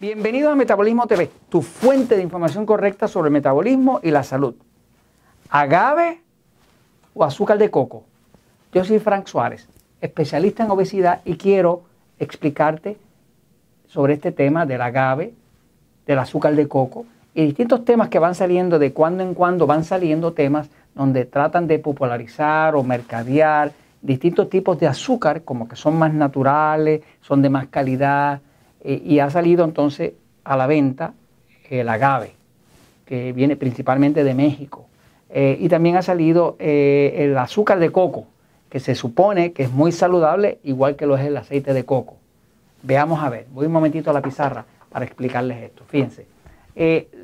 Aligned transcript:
Bienvenido 0.00 0.52
a 0.52 0.54
Metabolismo 0.54 1.08
TV, 1.08 1.28
tu 1.48 1.60
fuente 1.60 2.14
de 2.14 2.22
información 2.22 2.64
correcta 2.64 3.08
sobre 3.08 3.30
el 3.30 3.32
metabolismo 3.32 3.98
y 4.00 4.12
la 4.12 4.22
salud. 4.22 4.54
¿Agave 5.50 6.20
o 7.14 7.24
azúcar 7.24 7.58
de 7.58 7.68
coco? 7.68 8.04
Yo 8.72 8.84
soy 8.84 9.00
Frank 9.00 9.26
Suárez, 9.26 9.68
especialista 10.00 10.62
en 10.62 10.70
obesidad 10.70 11.20
y 11.24 11.36
quiero 11.36 11.82
explicarte 12.20 12.96
sobre 13.88 14.14
este 14.14 14.30
tema 14.30 14.66
del 14.66 14.82
agave, 14.82 15.34
del 16.06 16.20
azúcar 16.20 16.54
de 16.54 16.68
coco 16.68 17.04
y 17.34 17.46
distintos 17.46 17.84
temas 17.84 18.08
que 18.08 18.20
van 18.20 18.36
saliendo 18.36 18.78
de 18.78 18.92
cuando 18.92 19.24
en 19.24 19.34
cuando 19.34 19.66
van 19.66 19.82
saliendo 19.82 20.32
temas 20.32 20.70
donde 20.94 21.24
tratan 21.24 21.66
de 21.66 21.80
popularizar 21.80 22.76
o 22.76 22.84
mercadear 22.84 23.72
distintos 24.00 24.48
tipos 24.48 24.78
de 24.78 24.86
azúcar 24.86 25.42
como 25.42 25.66
que 25.66 25.74
son 25.74 25.98
más 25.98 26.14
naturales, 26.14 27.02
son 27.20 27.42
de 27.42 27.50
más 27.50 27.66
calidad, 27.66 28.42
eh, 28.82 29.02
y 29.04 29.18
ha 29.18 29.30
salido 29.30 29.64
entonces 29.64 30.12
a 30.44 30.56
la 30.56 30.66
venta 30.66 31.14
el 31.68 31.88
agave, 31.88 32.32
que 33.04 33.32
viene 33.32 33.56
principalmente 33.56 34.24
de 34.24 34.34
México. 34.34 34.86
Eh, 35.30 35.58
y 35.60 35.68
también 35.68 35.96
ha 35.96 36.02
salido 36.02 36.56
eh, 36.58 37.14
el 37.18 37.36
azúcar 37.36 37.78
de 37.78 37.90
coco, 37.90 38.26
que 38.70 38.80
se 38.80 38.94
supone 38.94 39.52
que 39.52 39.64
es 39.64 39.70
muy 39.70 39.92
saludable, 39.92 40.58
igual 40.64 40.96
que 40.96 41.06
lo 41.06 41.16
es 41.16 41.26
el 41.26 41.36
aceite 41.36 41.74
de 41.74 41.84
coco. 41.84 42.16
Veamos 42.82 43.22
a 43.22 43.28
ver, 43.28 43.46
voy 43.52 43.66
un 43.66 43.72
momentito 43.72 44.10
a 44.10 44.14
la 44.14 44.22
pizarra 44.22 44.64
para 44.90 45.04
explicarles 45.04 45.62
esto. 45.62 45.84
Fíjense, 45.86 46.26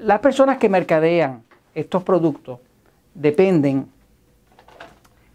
las 0.02 0.18
personas 0.18 0.58
que 0.58 0.68
mercadean 0.68 1.42
estos 1.74 2.02
productos 2.02 2.58
dependen 3.14 3.86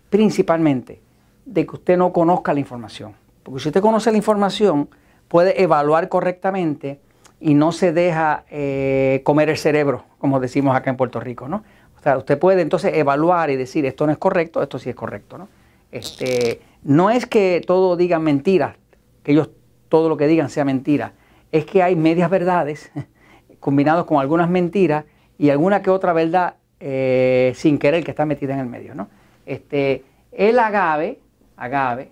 principalmente 0.09 0.99
de 1.45 1.66
que 1.66 1.75
usted 1.75 1.97
no 1.97 2.11
conozca 2.11 2.53
la 2.53 2.59
información. 2.59 3.13
Porque 3.44 3.61
si 3.61 3.69
usted 3.69 3.81
conoce 3.81 4.11
la 4.11 4.17
información, 4.17 4.89
puede 5.30 5.61
evaluar 5.63 6.09
correctamente 6.09 6.99
y 7.39 7.53
no 7.53 7.72
se 7.72 7.94
deja 7.94 8.44
eh, 8.49 9.22
comer 9.23 9.49
el 9.49 9.58
cerebro, 9.58 10.03
como 10.17 10.41
decimos 10.41 10.75
acá 10.75 10.89
en 10.89 10.97
Puerto 10.97 11.22
Rico, 11.22 11.47
¿no? 11.47 11.63
O 11.97 12.02
sea, 12.02 12.17
usted 12.17 12.38
puede 12.38 12.61
entonces 12.61 12.95
evaluar 12.95 13.50
y 13.50 13.55
decir 13.55 13.85
esto 13.85 14.05
no 14.05 14.11
es 14.11 14.17
correcto, 14.17 14.61
esto 14.61 14.77
sí 14.80 14.89
es 14.89 14.95
correcto, 14.95 15.38
¿no? 15.38 15.47
Este, 15.91 16.61
no 16.83 17.09
es 17.09 17.25
que 17.25 17.61
todo 17.66 17.95
digan 17.95 18.23
mentiras, 18.23 18.75
que 19.23 19.31
ellos 19.31 19.50
todo 19.88 20.09
lo 20.09 20.17
que 20.17 20.27
digan 20.27 20.50
sea 20.50 20.66
mentira, 20.66 21.13
es 21.52 21.66
que 21.66 21.81
hay 21.81 21.95
medias 21.95 22.30
verdades 22.30 22.91
combinadas 23.59 24.05
con 24.05 24.19
algunas 24.19 24.50
mentiras 24.50 25.05
y 25.38 25.50
alguna 25.50 25.81
que 25.81 25.89
otra 25.89 26.13
verdad 26.13 26.55
eh, 26.80 27.53
sin 27.55 27.77
querer 27.77 28.03
que 28.03 28.11
está 28.11 28.25
metida 28.25 28.53
en 28.53 28.59
el 28.59 28.67
medio, 28.67 28.95
¿no? 28.95 29.09
Este, 29.45 30.03
el 30.31 30.59
agave, 30.59 31.19
agave, 31.57 32.11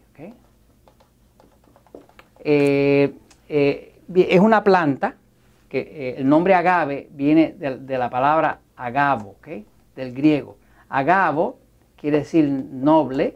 eh, 2.44 3.14
eh, 3.50 3.94
es 4.16 4.40
una 4.40 4.64
planta 4.64 5.16
que 5.70 5.80
eh, 5.80 6.16
el 6.18 6.30
nombre 6.30 6.54
agave 6.54 7.10
viene 7.12 7.54
de, 7.58 7.98
la 7.98 8.10
palabra 8.10 8.60
agavo, 8.76 9.36
del 9.96 10.14
griego. 10.14 10.58
Agavo 10.90 11.60
quiere 11.98 12.20
decir 12.20 12.48
noble, 12.48 13.36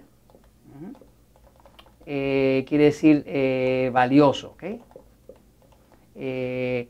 quiere 2.06 2.84
decir 2.84 3.92
valioso. 3.92 4.56
el 6.16 6.86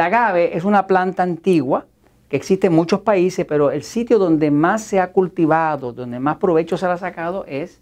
agave 0.00 0.56
es 0.56 0.64
una 0.64 0.86
planta 0.86 1.22
antigua 1.22 1.86
que 2.28 2.36
existe 2.36 2.66
en 2.66 2.72
muchos 2.72 3.00
países, 3.00 3.46
pero 3.46 3.70
el 3.70 3.84
sitio 3.84 4.18
donde 4.18 4.50
más 4.50 4.82
se 4.82 4.98
ha 4.98 5.12
cultivado, 5.12 5.92
donde 5.92 6.18
más 6.18 6.38
provecho 6.38 6.76
se 6.76 6.86
ha 6.86 6.96
sacado 6.96 7.44
es 7.46 7.80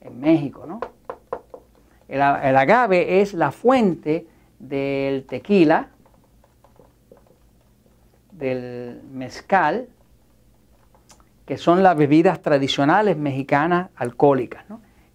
en 0.00 0.18
México, 0.18 0.66
¿no? 0.66 0.80
El, 2.08 2.22
agave 2.22 3.20
es 3.20 3.34
la 3.34 3.52
fuente 3.52 4.26
del 4.58 5.24
tequila, 5.24 5.88
del 8.32 9.02
mezcal, 9.12 9.88
que 11.44 11.58
son 11.58 11.82
las 11.82 11.96
bebidas 11.96 12.40
tradicionales 12.40 13.16
mexicanas 13.16 13.90
alcohólicas. 13.96 14.64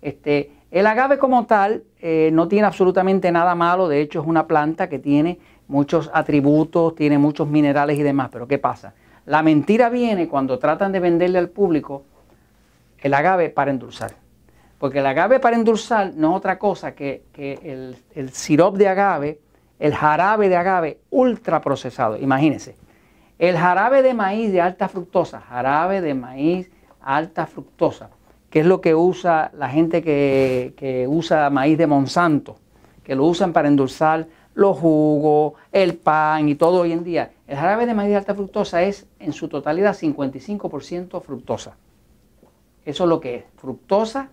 Este, 0.02 0.52
el 0.72 0.86
agave 0.88 1.18
como 1.18 1.46
tal 1.46 1.84
eh, 2.00 2.30
no 2.34 2.48
tiene 2.48 2.68
absolutamente 2.68 3.31
nada 3.31 3.56
malo, 3.56 3.88
de 3.88 4.02
hecho 4.02 4.22
es 4.22 4.28
una 4.28 4.48
planta 4.48 4.90
que 4.90 5.00
tiene 5.00 5.40
muchos 5.68 6.12
atributos, 6.14 6.96
tiene 6.96 7.18
muchos 7.18 7.48
minerales 7.48 7.98
y 7.98 8.04
demás, 8.04 8.30
pero 8.31 8.48
¿qué 8.48 8.58
pasa? 8.58 8.94
La 9.25 9.42
mentira 9.42 9.90
viene 9.90 10.28
cuando 10.28 10.60
tratan 10.60 10.92
de 10.92 11.00
venderle 11.00 11.40
al 11.40 11.50
público 11.50 12.04
el 13.00 13.14
agave 13.14 13.50
para 13.50 13.72
endulzar. 13.72 14.22
Porque 14.83 14.99
el 14.99 15.05
agave 15.05 15.39
para 15.39 15.55
endulzar 15.55 16.11
no 16.13 16.31
es 16.31 16.38
otra 16.39 16.59
cosa 16.59 16.94
que, 16.94 17.23
el, 17.38 17.95
el 18.16 18.29
sirop 18.31 18.75
de 18.75 18.89
agave, 18.89 19.39
el 19.79 19.95
jarabe 19.95 20.49
de 20.49 20.57
agave 20.57 20.99
ultra 21.09 21.61
procesado. 21.61 22.17
Imagínense, 22.17 22.75
el 23.39 23.57
jarabe 23.57 24.01
de 24.01 24.13
maíz 24.13 24.51
de 24.51 24.59
alta 24.59 24.89
fructosa, 24.89 25.39
jarabe 25.39 26.01
de 26.01 26.13
maíz 26.13 26.69
alta 26.99 27.45
fructosa, 27.45 28.09
que 28.49 28.59
es 28.59 28.66
lo 28.66 28.81
que 28.81 28.94
usa 28.94 29.51
la 29.53 29.69
gente 29.69 30.01
que, 30.01 30.73
que 30.75 31.07
usa 31.07 31.50
maíz 31.50 31.77
de 31.77 31.88
Monsanto, 31.88 32.57
que 33.05 33.15
lo 33.15 33.23
usan 33.23 33.53
para 33.53 33.69
endulzar 33.69 34.27
los 34.53 34.77
jugos, 34.77 35.53
el 35.71 35.95
pan 35.95 36.50
y 36.50 36.55
todo 36.55 36.81
hoy 36.81 36.91
en 36.91 37.05
día. 37.05 37.31
El 37.47 37.55
jarabe 37.55 37.85
de 37.85 37.94
maíz 37.94 38.09
de 38.09 38.17
alta 38.17 38.35
fructosa 38.35 38.83
es 38.83 39.07
en 39.19 39.31
su 39.31 39.47
totalidad 39.47 39.95
55% 39.95 41.21
fructosa. 41.21 41.77
Eso 42.83 43.03
es 43.05 43.09
lo 43.09 43.21
que 43.21 43.35
es, 43.35 43.45
fructosa 43.55 44.27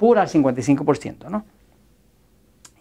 pura 0.00 0.22
al 0.22 0.28
55%. 0.28 1.28
¿no? 1.28 1.44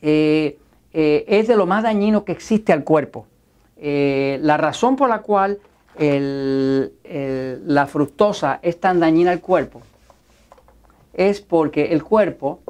Eh, 0.01 0.57
eh, 0.93 1.25
es 1.27 1.49
de 1.49 1.57
lo 1.57 1.65
más 1.65 1.83
dañino 1.83 2.23
que 2.23 2.31
existe 2.31 2.71
al 2.71 2.85
cuerpo. 2.85 3.27
Eh, 3.75 4.39
la 4.41 4.55
razón 4.55 4.95
por 4.95 5.09
la 5.09 5.21
cual 5.21 5.59
la 5.97 7.87
fructosa 7.87 8.59
es 8.61 8.79
tan 8.79 9.01
dañina 9.01 9.31
al 9.31 9.41
cuerpo 9.41 9.81
es 11.13 11.41
porque 11.41 11.91
el 11.91 12.05
cuerpo 12.05 12.61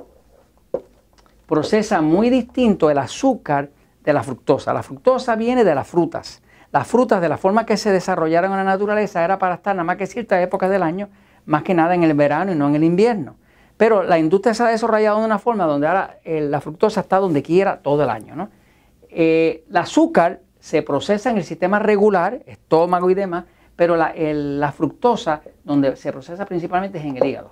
procesa 1.46 2.02
muy 2.02 2.32
distinto 2.32 2.90
el 2.90 2.98
azúcar 2.98 3.70
de 4.04 4.14
la 4.14 4.24
fructosa. 4.24 4.74
La 4.74 4.82
fructosa 4.82 5.36
viene 5.36 5.64
de 5.64 5.76
las 5.76 5.88
frutas. 5.88 6.42
Las 6.72 6.88
frutas, 6.88 7.22
de 7.22 7.30
la 7.30 7.38
forma 7.38 7.68
que 7.68 7.78
se 7.78 7.92
desarrollaron 7.92 8.50
en 8.52 8.58
la 8.58 8.64
naturaleza, 8.64 9.24
era 9.24 9.38
para 9.38 9.56
estar 9.56 9.76
nada 9.76 9.84
más 9.84 9.98
que 9.98 10.08
ciertas 10.08 10.42
épocas 10.42 10.72
del 10.72 10.82
año, 10.82 11.10
más 11.46 11.62
que 11.62 11.76
nada 11.76 11.94
en 11.94 12.02
el 12.02 12.16
verano 12.16 12.52
y 12.52 12.56
no 12.56 12.68
en 12.68 12.76
el 12.76 12.84
invierno. 12.84 13.36
Pero 13.80 14.04
la 14.04 14.20
industria 14.20 14.54
se 14.54 14.62
ha 14.64 14.68
desarrollado 14.68 15.20
de 15.20 15.26
una 15.26 15.40
forma 15.40 15.64
donde 15.64 15.88
ahora 15.88 16.20
eh, 16.26 16.42
la 16.42 16.60
fructosa 16.60 17.00
está 17.00 17.18
donde 17.18 17.42
quiera 17.42 17.80
todo 17.80 18.04
el 18.04 18.10
año. 18.10 18.36
¿no? 18.36 18.50
Eh, 19.10 19.64
el 19.70 19.78
azúcar 19.78 20.42
se 20.60 20.82
procesa 20.82 21.30
en 21.30 21.38
el 21.38 21.46
sistema 21.46 21.80
regular, 21.80 22.44
estómago 22.46 23.10
y 23.10 23.14
demás, 23.14 23.46
pero 23.78 23.96
la, 23.96 24.74
fructosa 24.74 25.44
donde 25.64 25.96
se 25.96 26.12
procesa 26.12 26.46
principalmente 26.46 26.98
es 26.98 27.06
en 27.06 27.16
el 27.16 27.26
hígado. 27.26 27.52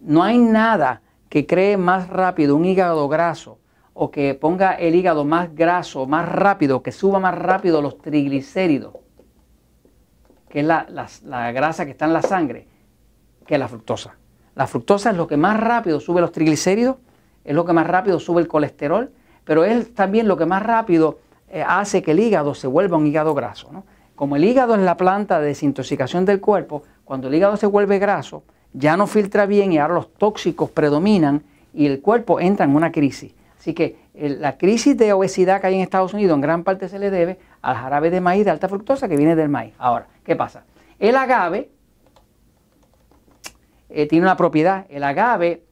No 0.00 0.22
hay 0.22 0.38
nada 0.38 1.02
que 1.28 1.46
cree 1.46 1.76
más 1.76 2.08
rápido 2.08 2.56
un 2.56 2.64
hígado 2.64 3.06
graso 3.10 3.58
o 3.92 4.10
que 4.10 4.32
ponga 4.32 4.72
el 4.72 4.94
hígado 4.94 5.26
más 5.26 5.54
graso, 5.54 6.06
más 6.06 6.26
rápido, 6.26 6.82
que 6.82 6.92
suba 6.92 7.20
más 7.20 7.36
rápido 7.36 7.82
los 7.82 7.98
triglicéridos, 7.98 8.94
que 10.48 10.60
es 10.60 10.66
la 10.66 11.52
grasa 11.52 11.84
que 11.84 11.90
está 11.90 12.06
en 12.06 12.14
la 12.14 12.22
sangre, 12.22 12.68
que 13.46 13.58
la 13.58 13.68
fructosa. 13.68 14.16
La 14.54 14.66
fructosa 14.66 15.10
es 15.10 15.16
lo 15.16 15.26
que 15.26 15.36
más 15.36 15.58
rápido 15.58 16.00
sube 16.00 16.20
los 16.20 16.32
triglicéridos, 16.32 16.96
es 17.44 17.54
lo 17.54 17.64
que 17.64 17.72
más 17.72 17.86
rápido 17.86 18.20
sube 18.20 18.40
el 18.40 18.48
colesterol, 18.48 19.10
pero 19.44 19.64
es 19.64 19.94
también 19.94 20.28
lo 20.28 20.36
que 20.36 20.46
más 20.46 20.62
rápido 20.62 21.18
eh, 21.48 21.64
hace 21.66 22.02
que 22.02 22.12
el 22.12 22.20
hígado 22.20 22.54
se 22.54 22.66
vuelva 22.66 22.96
un 22.96 23.06
hígado 23.06 23.34
graso. 23.34 23.70
Como 24.14 24.36
el 24.36 24.44
hígado 24.44 24.74
es 24.74 24.80
la 24.82 24.96
planta 24.96 25.40
de 25.40 25.48
desintoxicación 25.48 26.24
del 26.24 26.40
cuerpo, 26.40 26.82
cuando 27.04 27.28
el 27.28 27.34
hígado 27.34 27.56
se 27.56 27.66
vuelve 27.66 27.98
graso, 27.98 28.44
ya 28.72 28.96
no 28.96 29.06
filtra 29.06 29.46
bien 29.46 29.72
y 29.72 29.78
ahora 29.78 29.94
los 29.94 30.14
tóxicos 30.14 30.70
predominan 30.70 31.42
y 31.74 31.86
el 31.86 32.00
cuerpo 32.00 32.38
entra 32.38 32.64
en 32.64 32.76
una 32.76 32.92
crisis. 32.92 33.34
Así 33.58 33.74
que 33.74 33.96
la 34.14 34.58
crisis 34.58 34.96
de 34.96 35.12
obesidad 35.12 35.60
que 35.60 35.68
hay 35.68 35.74
en 35.74 35.80
Estados 35.80 36.14
Unidos 36.14 36.34
en 36.34 36.40
gran 36.40 36.64
parte 36.64 36.88
se 36.88 36.98
le 36.98 37.10
debe 37.10 37.38
al 37.62 37.76
jarabe 37.76 38.10
de 38.10 38.20
maíz 38.20 38.44
de 38.44 38.50
alta 38.50 38.68
fructosa 38.68 39.08
que 39.08 39.16
viene 39.16 39.36
del 39.36 39.48
maíz. 39.48 39.74
Ahora, 39.78 40.06
¿qué 40.24 40.36
pasa? 40.36 40.64
El 40.98 41.16
agave 41.16 41.70
eh, 43.94 44.06
tiene 44.06 44.24
una 44.24 44.36
propiedad. 44.36 44.86
El 44.88 45.04
agave, 45.04 45.62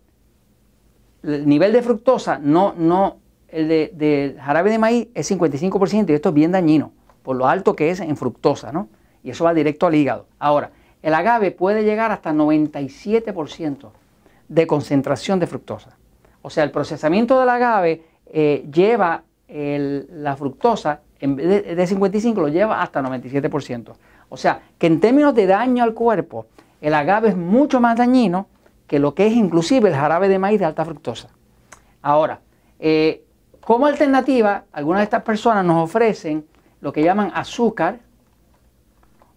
el 1.23 1.49
nivel 1.49 1.73
de 1.73 1.83
fructosa, 1.83 2.39
no, 2.39 2.75
no, 2.77 3.17
el 3.49 3.69
de, 3.69 4.37
jarabe 4.41 4.71
de 4.71 4.79
maíz 4.79 5.09
es 5.15 5.31
55% 5.31 6.11
y 6.11 6.13
esto 6.13 6.29
es 6.29 6.35
bien 6.35 6.53
dañino, 6.53 6.93
por 7.23 7.37
lo 7.37 7.49
alto 7.49 7.75
que 7.75 7.91
es 7.91 8.01
en 8.01 8.17
fructosa, 8.17 8.73
¿no? 8.73 8.89
Y 9.23 9.31
eso 9.31 9.45
va 9.45 9.55
directo 9.55 9.87
al 9.87 9.95
hígado. 9.95 10.27
Ahora, 10.39 10.71
el 11.03 11.15
agave 11.15 11.51
puede 11.51 11.83
llegar 11.83 12.13
hasta 12.13 12.33
97% 12.33 13.91
de 14.49 14.67
concentración 14.67 15.41
de 15.41 15.47
fructosa. 15.47 15.97
O 16.43 16.51
sea, 16.51 16.65
el 16.65 16.71
procesamiento 16.71 17.39
del 17.39 17.49
agave 17.49 18.03
eh, 18.27 18.67
lleva 18.73 19.25
la 19.49 20.37
fructosa, 20.37 21.01
en 21.19 21.35
vez 21.35 21.65
de, 21.65 21.75
de 21.75 21.87
55, 21.87 22.41
lo 22.41 22.49
lleva 22.49 22.83
hasta 22.83 23.03
97%. 23.03 23.95
O 24.29 24.37
sea, 24.37 24.63
que 24.79 24.87
en 24.87 25.01
términos 25.01 25.35
de 25.35 25.47
daño 25.47 25.83
al 25.83 25.93
cuerpo, 25.93 26.47
el 26.81 26.95
agave 26.95 27.29
es 27.31 27.37
mucho 27.37 27.81
más 27.81 27.97
dañino 27.97 28.49
que 28.87 28.99
lo 28.99 29.15
que 29.15 29.27
es 29.27 29.35
inclusive 29.35 29.89
el 29.89 29.95
jarabe 29.95 30.29
de 30.29 30.39
maíz 30.39 30.59
de 30.59 30.67
alta 30.67 30.85
fructosa. 30.85 31.29
Ahora, 32.03 32.41
eh, 32.79 33.25
Como 33.65 33.87
alternativa, 33.87 34.65
algunas 34.73 35.01
de 35.01 35.05
estas 35.05 35.23
personas 35.23 35.65
nos 35.65 35.85
ofrecen 35.85 36.45
lo 36.81 36.93
que 36.93 37.03
llaman 37.03 37.31
azúcar 37.35 38.01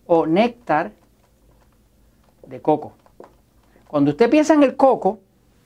o 0.06 0.26
néctar 0.26 0.92
de 2.48 2.62
coco. 2.62 2.94
Cuando 3.88 4.12
usted 4.12 4.30
piensa 4.30 4.54
en 4.54 4.64
el 4.64 4.76
coco, 4.76 5.20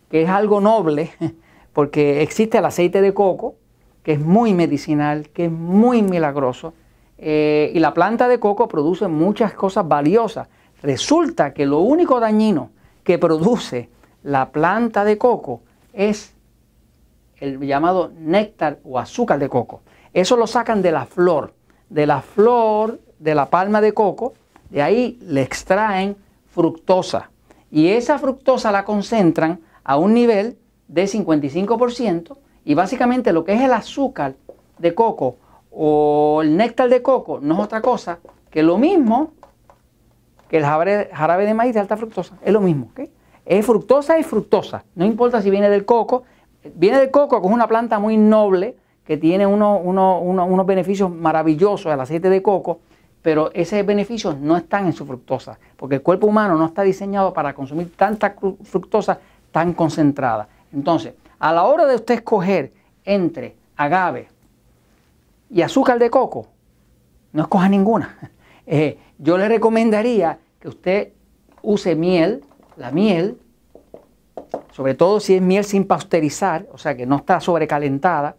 que 0.09 0.23
es 0.23 0.29
algo 0.29 0.59
noble, 0.59 1.11
porque 1.73 2.21
existe 2.21 2.57
el 2.57 2.65
aceite 2.65 3.01
de 3.01 3.13
coco, 3.13 3.55
que 4.03 4.13
es 4.13 4.19
muy 4.19 4.53
medicinal, 4.53 5.29
que 5.29 5.45
es 5.45 5.51
muy 5.51 6.01
milagroso, 6.01 6.73
eh, 7.17 7.71
y 7.73 7.79
la 7.79 7.93
planta 7.93 8.27
de 8.27 8.39
coco 8.39 8.67
produce 8.67 9.07
muchas 9.07 9.53
cosas 9.53 9.87
valiosas. 9.87 10.49
Resulta 10.81 11.53
que 11.53 11.65
lo 11.65 11.79
único 11.79 12.19
dañino 12.19 12.69
que 13.03 13.17
produce 13.17 13.89
la 14.23 14.49
planta 14.51 15.03
de 15.03 15.17
coco 15.17 15.61
es 15.93 16.33
el 17.37 17.59
llamado 17.59 18.11
néctar 18.19 18.79
o 18.83 18.99
azúcar 18.99 19.39
de 19.39 19.49
coco. 19.49 19.81
Eso 20.13 20.37
lo 20.37 20.47
sacan 20.47 20.81
de 20.81 20.91
la 20.91 21.05
flor, 21.05 21.53
de 21.89 22.05
la 22.05 22.21
flor 22.21 22.99
de 23.19 23.35
la 23.35 23.49
palma 23.49 23.81
de 23.81 23.93
coco, 23.93 24.33
de 24.69 24.81
ahí 24.81 25.17
le 25.21 25.41
extraen 25.41 26.15
fructosa. 26.51 27.29
Y 27.71 27.89
esa 27.89 28.19
fructosa 28.19 28.71
la 28.71 28.85
concentran 28.85 29.59
a 29.83 29.97
un 29.97 30.13
nivel 30.13 30.57
de 30.87 31.05
55% 31.05 32.37
y 32.65 32.73
básicamente 32.73 33.33
lo 33.33 33.43
que 33.43 33.53
es 33.53 33.61
el 33.61 33.73
azúcar 33.73 34.35
de 34.77 34.93
coco 34.93 35.37
o 35.71 36.41
el 36.41 36.55
néctar 36.55 36.89
de 36.89 37.01
coco 37.01 37.39
no 37.41 37.55
es 37.55 37.59
otra 37.61 37.81
cosa 37.81 38.19
que 38.49 38.63
lo 38.63 38.77
mismo 38.77 39.31
que 40.49 40.57
el 40.57 40.63
jarabe, 40.63 41.45
de 41.45 41.53
maíz 41.53 41.73
de 41.73 41.79
alta 41.79 41.97
fructosa. 41.97 42.35
Es 42.43 42.53
lo 42.53 42.61
mismo. 42.61 42.89
Es 43.45 43.65
fructosa 43.65 44.17
y 44.19 44.23
fructosa. 44.23 44.83
No 44.95 45.05
importa 45.05 45.41
si 45.41 45.49
viene 45.49 45.69
del 45.69 45.85
coco. 45.85 46.23
Viene 46.75 46.99
del 46.99 47.11
coco, 47.11 47.41
que 47.41 47.47
es 47.47 47.53
una 47.53 47.67
planta 47.67 47.99
muy 47.99 48.17
noble, 48.17 48.75
que 49.05 49.17
tiene 49.17 49.47
unos 49.47 50.65
beneficios 50.65 51.09
maravillosos, 51.09 51.93
el 51.93 51.99
aceite 51.99 52.29
de 52.29 52.41
coco, 52.41 52.79
pero 53.21 53.51
esos 53.53 53.85
beneficios 53.85 54.37
no 54.37 54.57
están 54.57 54.85
en 54.85 54.93
su 54.93 55.05
fructosa, 55.05 55.57
porque 55.77 55.95
el 55.95 56.01
cuerpo 56.01 56.27
humano 56.27 56.55
no 56.55 56.65
está 56.65 56.81
diseñado 56.81 57.33
para 57.33 57.53
consumir 57.53 57.95
tanta 57.95 58.35
fructosa 58.63 59.19
tan 59.51 59.73
concentrada. 59.73 60.47
Entonces, 60.73 61.13
a 61.39 61.53
la 61.53 61.63
hora 61.63 61.85
de 61.85 61.95
usted 61.95 62.15
escoger 62.15 62.73
entre 63.05 63.55
agave 63.75 64.27
y 65.49 65.61
azúcar 65.61 65.99
de 65.99 66.09
coco, 66.09 66.47
no 67.31 67.43
escoja 67.43 67.69
ninguna. 67.69 68.31
Eh, 68.67 68.99
yo 69.17 69.37
le 69.37 69.47
recomendaría 69.47 70.39
que 70.59 70.67
usted 70.67 71.13
use 71.61 71.95
miel, 71.95 72.43
la 72.75 72.91
miel, 72.91 73.37
sobre 74.71 74.93
todo 74.93 75.19
si 75.19 75.35
es 75.35 75.41
miel 75.41 75.63
sin 75.63 75.85
pasteurizar, 75.85 76.67
o 76.71 76.77
sea 76.77 76.95
que 76.95 77.05
no 77.05 77.15
está 77.15 77.39
sobrecalentada. 77.39 78.35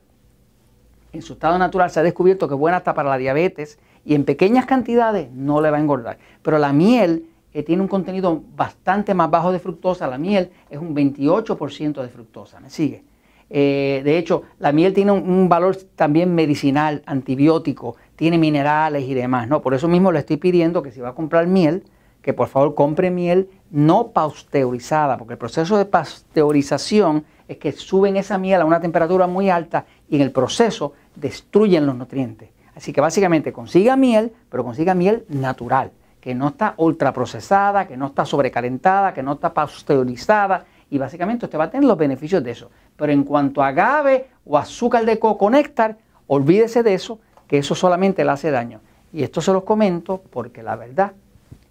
En 1.13 1.23
su 1.23 1.33
estado 1.33 1.59
natural 1.59 1.91
se 1.91 2.01
ha 2.01 2.03
descubierto 2.03 2.47
que 2.47 2.55
es 2.55 2.61
buena 2.61 2.77
hasta 2.77 2.95
para 2.95 3.09
la 3.09 3.17
diabetes 3.17 3.79
y 4.05 4.15
en 4.15 4.25
pequeñas 4.25 4.67
cantidades 4.67 5.31
no 5.33 5.61
le 5.61 5.71
va 5.71 5.79
a 5.79 5.81
engordar. 5.81 6.19
Pero 6.43 6.59
la 6.59 6.73
miel 6.73 7.27
eh, 7.53 7.63
tiene 7.63 7.83
un 7.83 7.89
contenido 7.89 8.43
bastante 8.55 9.15
más 9.15 9.31
bajo 9.31 9.51
de 9.51 9.59
fructosa. 9.59 10.07
La 10.07 10.19
miel 10.19 10.51
es 10.69 10.79
un 10.79 10.95
28% 10.95 12.03
de 12.03 12.09
fructosa. 12.09 12.61
¿Me 12.61 12.71
sigue? 12.71 13.03
Eh, 13.51 14.03
de 14.05 14.19
hecho, 14.19 14.43
la 14.59 14.73
miel 14.73 14.93
tiene 14.93 15.13
un, 15.13 15.49
valor 15.49 15.77
también 15.97 16.35
medicinal, 16.35 17.03
antibiótico, 17.07 17.97
tiene 18.17 18.39
minerales 18.39 19.05
y 19.05 19.15
demás, 19.15 19.49
¿no? 19.49 19.63
Por 19.63 19.75
eso 19.75 19.89
mismo 19.89 20.13
le 20.13 20.19
estoy 20.21 20.37
pidiendo 20.37 20.83
que 20.83 20.93
si 20.93 21.01
va 21.01 21.11
a 21.11 21.15
comprar 21.15 21.47
miel, 21.47 21.85
que 22.21 22.35
por 22.35 22.49
favor 22.49 22.75
compre 22.75 23.11
miel 23.11 23.49
no 23.71 24.09
pasteurizada, 24.09 25.17
porque 25.17 25.35
el 25.35 25.39
proceso 25.39 25.79
de 25.79 25.85
pasteurización 25.85 27.25
es 27.47 27.57
que 27.57 27.73
suben 27.73 28.17
esa 28.17 28.37
miel 28.39 28.61
a 28.61 28.65
una 28.65 28.81
temperatura 28.81 29.27
muy 29.27 29.49
alta 29.49 29.87
y 30.09 30.17
en 30.17 30.23
el 30.23 30.33
proceso 30.33 30.93
destruyen 31.17 31.87
los 31.87 31.97
nutrientes. 31.97 32.51
Así 32.75 32.93
que 32.93 33.01
básicamente 33.01 33.53
consiga 33.53 33.97
miel, 33.97 34.33
pero 34.51 34.65
consiga 34.65 34.95
miel 34.95 35.25
natural, 35.29 35.91
que 36.21 36.35
no 36.35 36.49
está 36.49 36.75
ultraprocesada, 36.77 37.87
que 37.87 37.97
no 37.97 38.07
está 38.07 38.25
sobrecalentada, 38.25 39.15
que 39.15 39.23
no 39.23 39.33
está 39.33 39.53
pasteurizada 39.55 40.67
y 40.91 40.99
básicamente 40.99 41.47
usted 41.47 41.59
va 41.59 41.65
a 41.65 41.71
tener 41.71 41.87
los 41.87 41.99
beneficios 41.99 42.43
de 42.43 42.51
eso. 42.51 42.71
Pero 42.99 43.13
en 43.13 43.23
cuanto 43.25 43.63
a 43.63 43.69
agave 43.69 44.27
o 44.45 44.59
azúcar 44.59 45.07
de 45.07 45.19
coco 45.19 45.49
néctar, 45.49 45.97
olvídese 46.27 46.83
de 46.83 46.93
eso, 46.93 47.21
que 47.47 47.57
eso 47.59 47.75
solamente 47.75 48.25
le 48.25 48.33
hace 48.33 48.51
daño. 48.51 48.81
Y 49.13 49.23
esto 49.23 49.41
se 49.41 49.53
los 49.53 49.63
comento 49.63 50.21
porque 50.31 50.63
la 50.63 50.77
verdad 50.77 51.13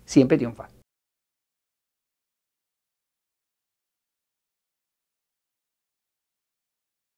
siempre 0.05 0.37
triunfa. 0.37 0.69